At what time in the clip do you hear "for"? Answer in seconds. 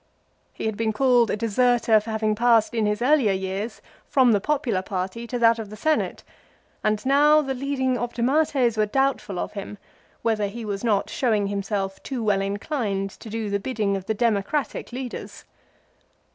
1.99-2.09